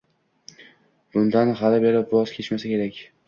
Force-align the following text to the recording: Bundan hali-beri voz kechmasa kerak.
Bundan 1.17 1.53
hali-beri 1.61 2.01
voz 2.15 2.35
kechmasa 2.39 2.73
kerak. 2.75 3.01